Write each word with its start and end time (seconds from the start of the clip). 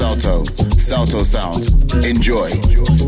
Salto, 0.00 0.42
Salto 0.78 1.24
Sound. 1.24 1.68
Enjoy. 2.06 2.99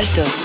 Salto. 0.00 0.37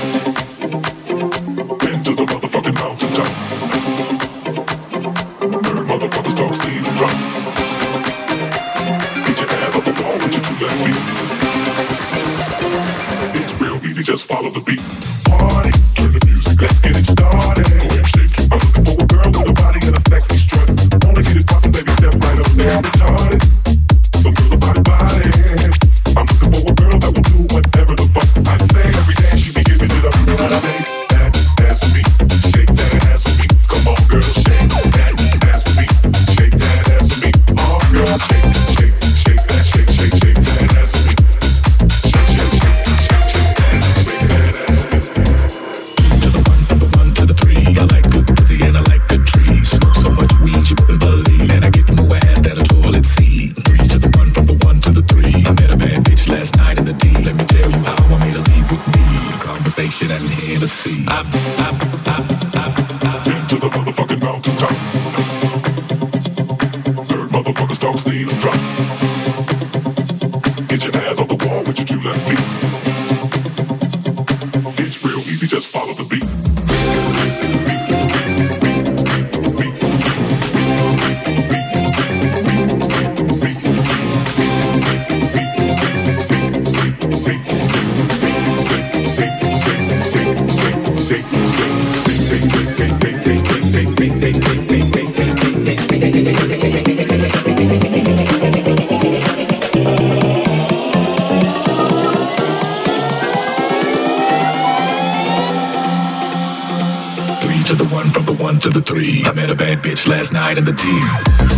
three. 108.97 109.23
I 109.25 109.33
met 109.33 109.51
a 109.51 109.55
bad 109.55 109.83
bitch 109.83 110.07
last 110.09 110.33
night 110.33 110.57
in 110.57 110.65
the 110.65 110.73
team. 110.73 111.56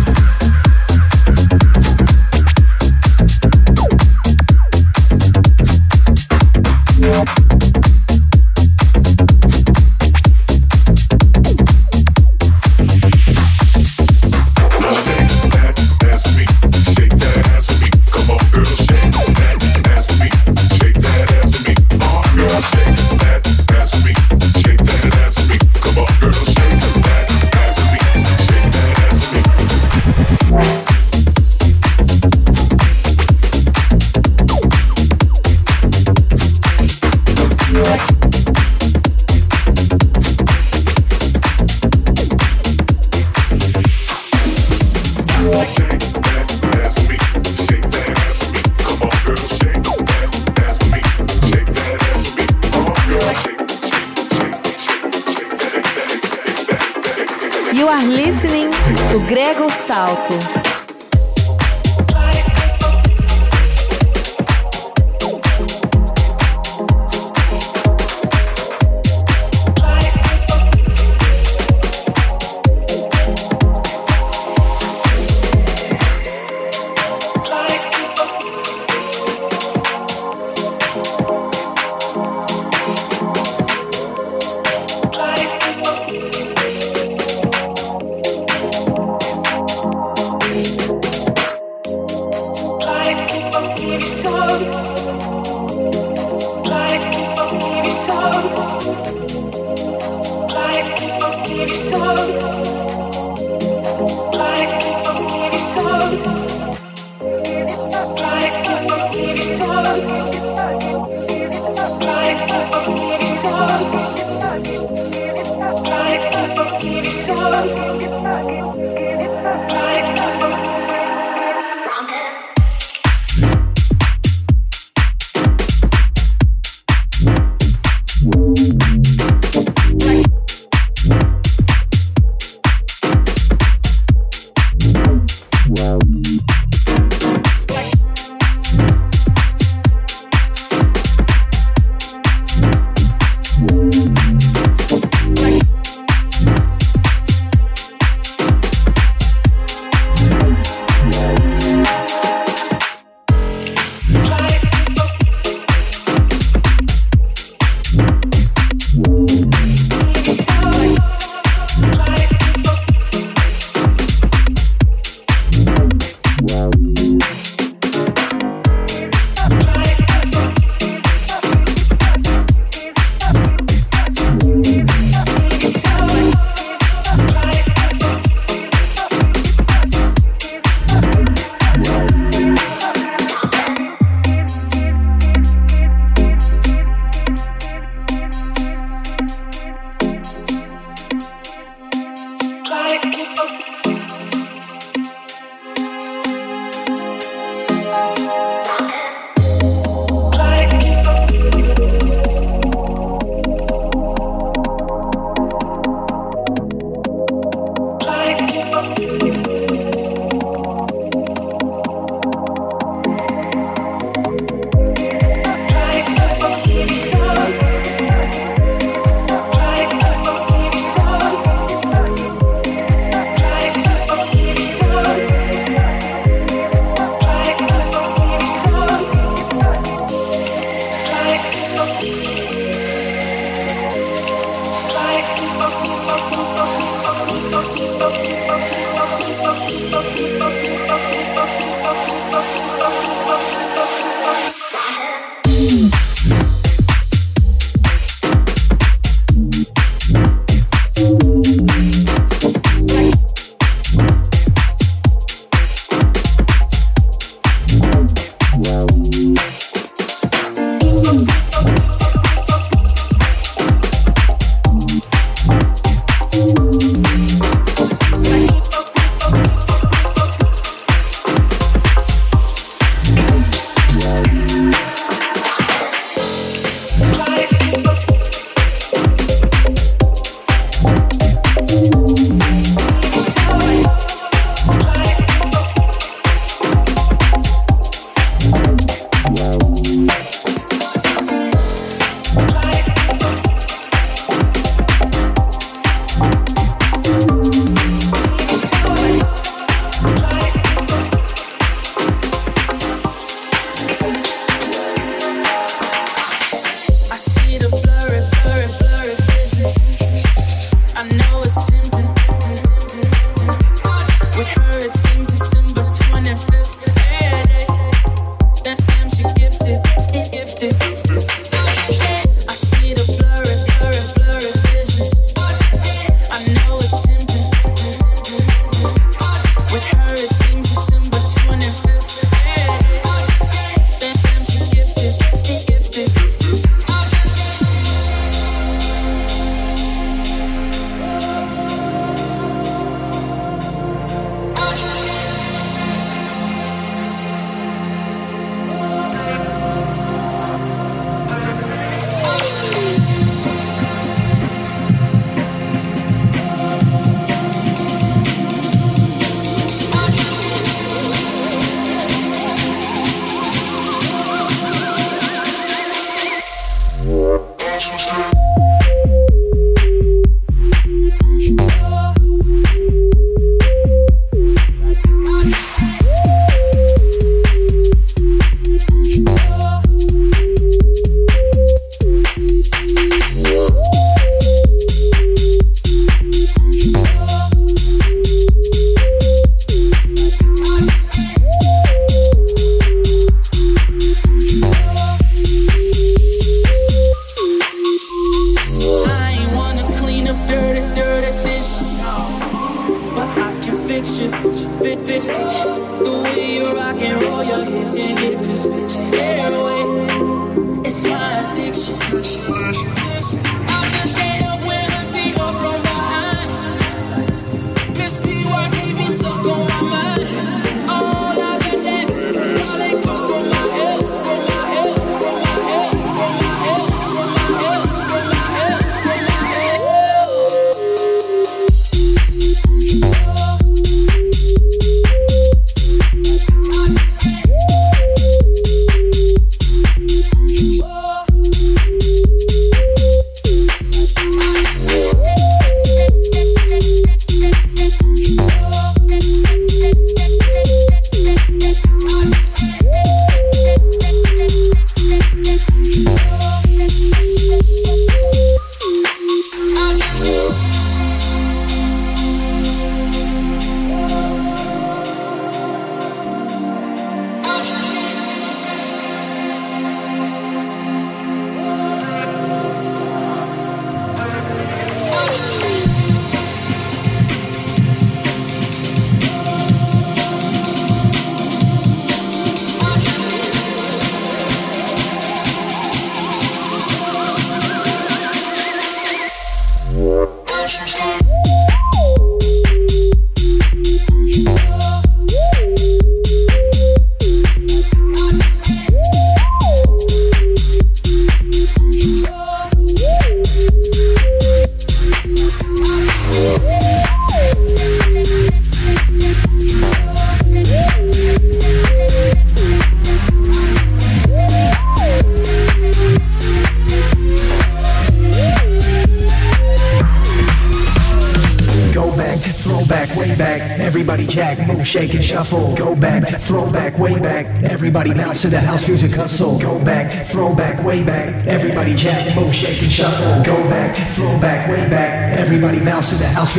The 529.09 529.17
house. 529.17 529.39
Go 529.39 529.83
back, 529.83 530.27
throw 530.27 530.53
back, 530.53 530.83
way 530.83 531.03
back. 531.03 531.47
Everybody 531.47 531.95
jack, 531.95 532.35
move, 532.35 532.53
shake 532.53 532.81
and 532.81 532.91
shuffle. 532.91 533.43
Go 533.43 533.55
back, 533.69 533.95
throw 534.15 534.39
back, 534.39 534.69
way 534.69 534.89
back. 534.89 535.37
Everybody 535.37 535.79
bounce 535.79 536.09
to 536.09 536.15
the 536.15 536.27
house 536.27 536.53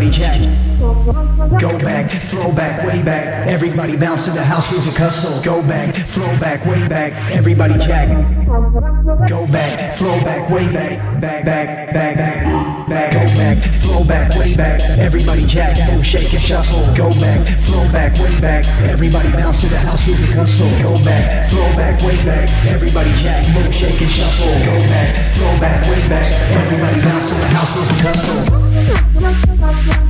music 0.00 0.64
Everybody 3.46 3.96
bounce 3.96 4.24
to 4.24 4.30
the 4.32 4.42
house 4.42 4.70
music 4.72 4.94
hustle. 4.94 5.42
Go 5.42 5.62
back, 5.68 5.94
throw 5.94 6.26
back, 6.38 6.64
way 6.66 6.88
back, 6.88 7.12
everybody 7.30 7.74
jack. 7.78 8.08
Go 9.28 9.46
back, 9.46 9.96
throw 9.96 10.18
back, 10.24 10.50
way 10.50 10.66
back, 10.72 11.20
back, 11.20 11.44
back, 11.44 11.92
back, 11.92 12.16
back, 12.16 12.88
back. 12.88 13.12
Go 13.12 13.24
back, 13.38 13.56
throw 13.82 14.04
back, 14.04 14.34
way 14.36 14.56
back, 14.56 14.80
everybody 14.98 15.46
jack. 15.46 15.76
Go 15.76 16.02
shake 16.02 16.32
and 16.32 16.42
shuffle. 16.42 16.82
Go 16.96 17.10
back, 17.20 17.46
throw 17.62 17.84
back, 17.92 18.18
way 18.18 18.34
back, 18.40 18.66
everybody 18.90 19.30
bounce 19.32 19.60
to 19.60 19.68
the 19.68 19.78
house 19.78 20.04
music 20.06 20.34
hustle. 20.34 20.70
Go 20.82 20.92
back, 21.04 21.48
throw 21.50 21.68
back, 21.76 22.00
way 22.02 22.16
back, 22.24 22.48
everybody 22.66 23.12
jack. 23.22 23.46
Move, 23.54 23.72
shake 23.72 24.00
and 24.00 24.10
shuffle. 24.10 24.50
Go 24.64 24.76
back, 24.90 25.14
throw 25.36 25.52
back, 25.60 25.86
way 25.86 26.08
back, 26.08 26.26
everybody 26.50 27.00
bounce 27.02 27.28
to 27.28 27.34
the 27.34 27.46
house 27.46 27.70
music 27.76 28.00
hustle. 28.02 28.63
Thank 28.86 29.98
you. 29.98 30.03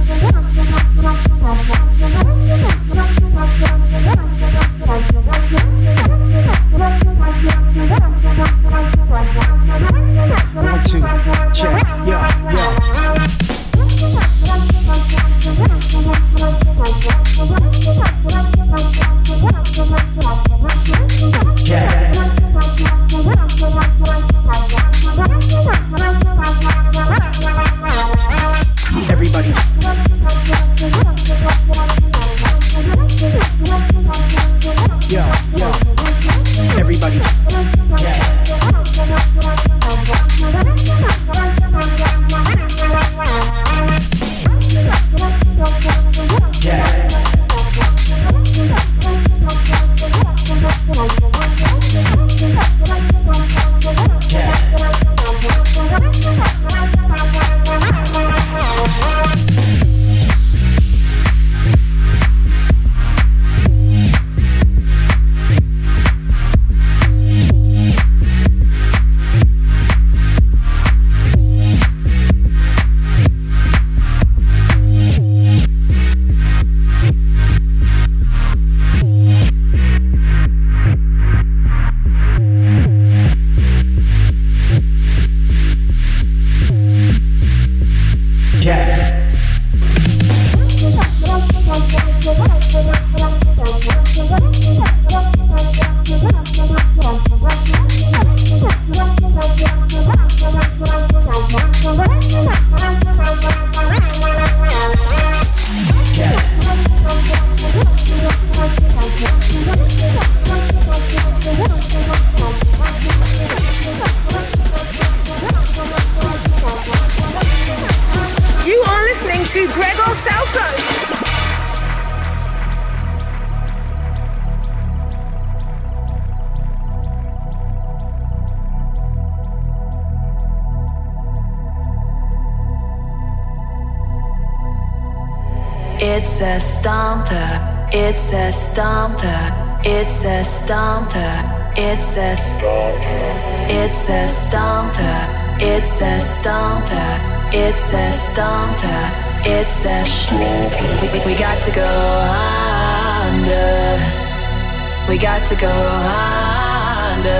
We 155.14 155.20
got 155.20 155.46
to 155.46 155.54
go 155.54 155.70
under. 155.70 157.30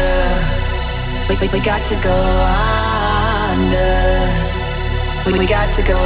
We, 1.29 1.35
we, 1.41 1.49
we 1.49 1.59
got 1.59 1.85
to 1.87 1.97
go 1.97 2.15
under. 3.51 4.31
We, 5.27 5.33
we 5.41 5.45
got 5.45 5.75
to 5.75 5.83
go 5.83 5.99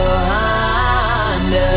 under. 1.45 1.69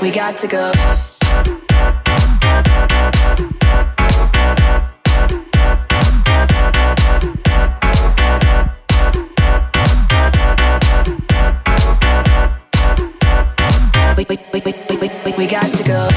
We 0.00 0.12
got 0.12 0.38
to 0.38 0.46
go. 0.46 1.07
We, 15.38 15.46
got 15.46 15.72
to 15.72 15.84
go. 15.84 16.07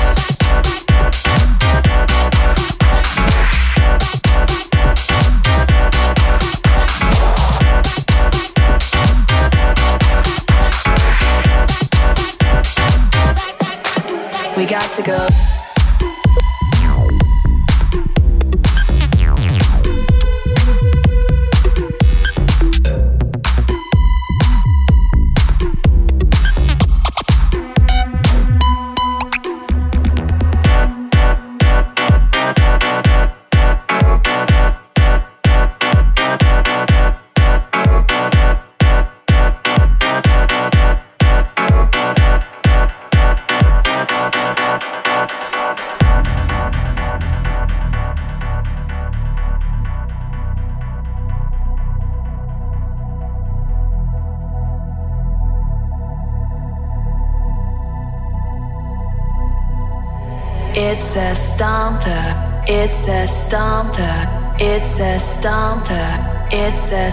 It's 61.13 61.19
a 61.19 61.35
stomper, 61.57 62.23
it's 62.69 63.05
a 63.09 63.27
stomper, 63.27 64.15
it's 64.61 64.97
a 64.97 65.19
stomper, 65.19 66.07
it's 66.53 66.93
a 66.93 67.11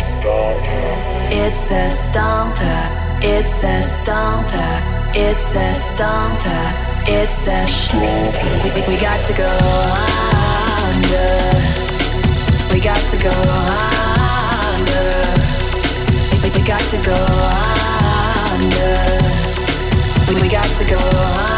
it's 1.35 1.71
a 1.73 1.91
stomper, 1.91 2.91
it's 3.25 3.65
a 3.65 3.83
stomper, 3.83 4.83
it's 5.17 5.53
a 5.57 5.75
stomper, 5.75 6.73
it's 7.09 7.49
a 7.49 7.67
stomper. 7.67 8.87
We, 8.87 8.97
got 9.01 9.25
to 9.25 9.33
go 9.33 9.51
under. 10.87 11.35
We 12.73 12.79
got 12.79 13.03
to 13.11 13.17
go 13.19 13.35
under. 14.79 15.11
We, 16.45 16.63
got 16.63 16.87
to 16.93 16.99
go 17.03 17.19
under. 18.55 18.95
We 20.41 20.49
got 20.49 20.71
to 20.77 20.85
go 20.85 20.99
under. 20.99 21.58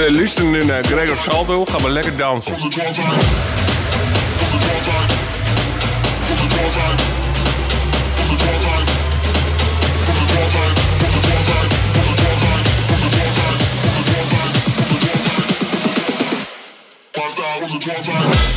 Luisteren 0.00 0.50
nu 0.50 0.64
naar 0.64 0.84
Gregor 0.84 1.16
Salto. 1.16 1.64
Gaan 1.64 1.82
we 1.82 1.90
lekker 1.90 2.16
dansen. 2.16 2.52
Bust 17.12 17.38
out 17.38 18.53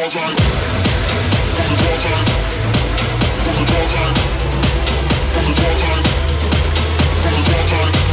on 0.00 0.12
the 0.12 0.48
Don't 7.70 8.07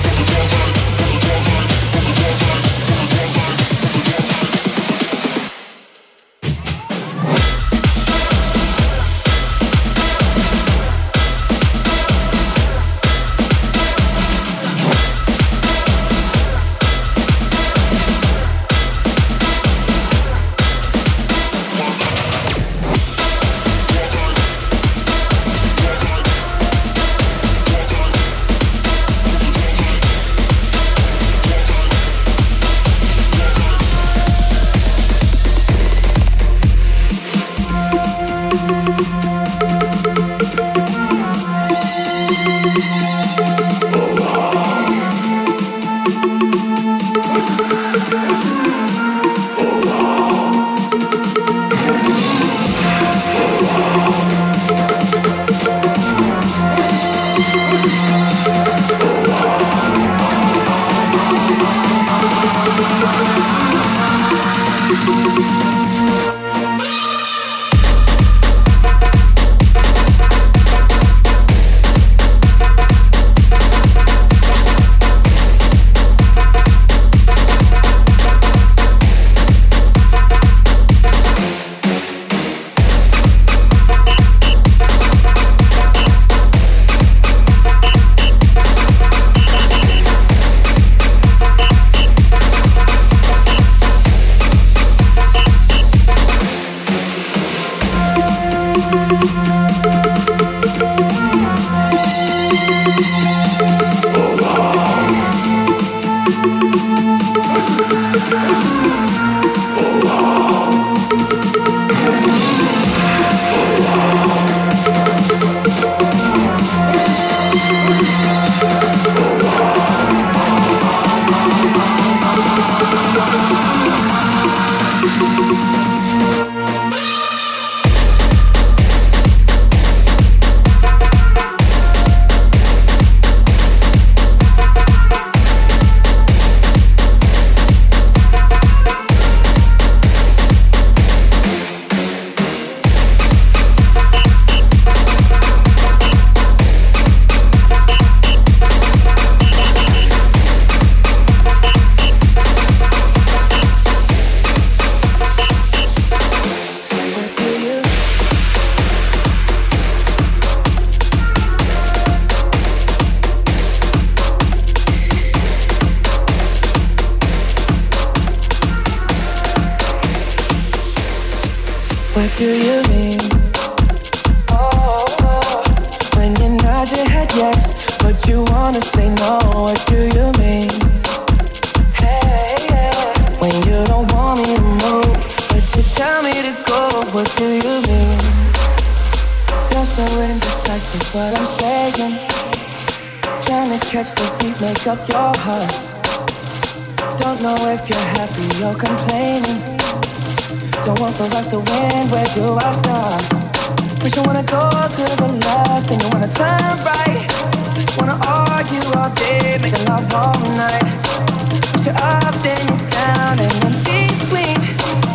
down 212.90 213.40
and 213.40 213.54
I'm 213.66 213.76
between. 213.84 214.58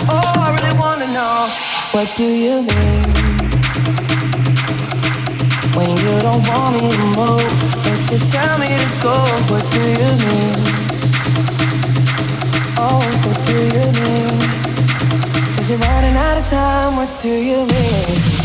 Oh, 0.09 0.33
I 0.45 0.49
really 0.57 0.75
wanna 0.79 1.07
know 1.13 1.49
what 1.93 2.09
do 2.17 2.25
you 2.25 2.63
mean 2.63 3.21
when 5.75 5.91
you 5.91 6.15
don't 6.21 6.47
want 6.49 6.83
me 6.83 6.91
to 6.91 7.07
move, 7.19 7.55
but 7.85 8.01
you 8.11 8.19
tell 8.35 8.59
me 8.59 8.69
to 8.69 8.91
go. 9.03 9.17
What 9.51 9.65
do 9.73 9.83
you 10.01 10.11
mean? 10.25 10.59
Oh, 12.79 13.01
what 13.25 13.39
do 13.47 13.57
you 13.77 13.87
mean? 13.99 14.37
Since 15.53 15.71
you're 15.71 15.79
running 15.79 16.17
out 16.17 16.37
of 16.39 16.47
time, 16.49 16.97
what 16.97 17.11
do 17.23 17.29
you 17.29 17.67
mean? 17.67 18.40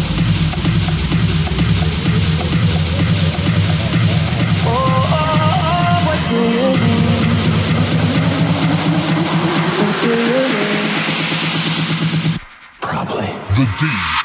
Probably. 12.80 13.26
The 13.56 13.66
D. 13.80 14.25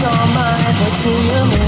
your 0.00 0.24
mind, 0.34 0.74
but 0.80 0.94
do 1.02 1.10
you 1.10 1.63